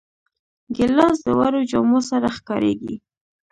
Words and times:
ګیلاس 0.75 1.17
د 1.25 1.27
وړو 1.39 1.61
جامو 1.71 1.99
سره 2.09 2.27
ښکارېږي. 2.37 2.95